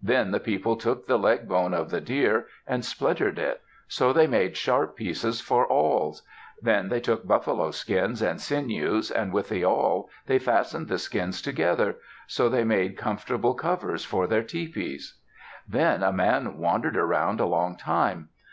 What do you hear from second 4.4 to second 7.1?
sharp pieces for awls. Then they